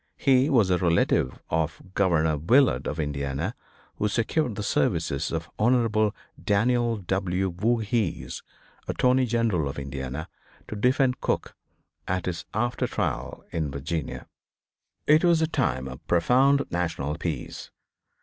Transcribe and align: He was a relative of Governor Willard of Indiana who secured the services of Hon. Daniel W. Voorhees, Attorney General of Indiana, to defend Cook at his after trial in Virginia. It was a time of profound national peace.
He 0.17 0.49
was 0.49 0.71
a 0.71 0.79
relative 0.79 1.39
of 1.51 1.79
Governor 1.93 2.35
Willard 2.39 2.87
of 2.87 2.99
Indiana 2.99 3.53
who 3.97 4.07
secured 4.07 4.55
the 4.55 4.63
services 4.63 5.31
of 5.31 5.47
Hon. 5.59 6.11
Daniel 6.43 6.97
W. 6.97 7.51
Voorhees, 7.55 8.41
Attorney 8.87 9.27
General 9.27 9.69
of 9.69 9.77
Indiana, 9.77 10.27
to 10.67 10.75
defend 10.75 11.21
Cook 11.21 11.55
at 12.07 12.25
his 12.25 12.45
after 12.51 12.87
trial 12.87 13.45
in 13.51 13.69
Virginia. 13.69 14.25
It 15.05 15.23
was 15.23 15.39
a 15.39 15.45
time 15.45 15.87
of 15.87 16.07
profound 16.07 16.63
national 16.71 17.15
peace. 17.19 17.69